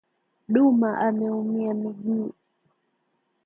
[0.53, 2.33] Duma ameumia miguu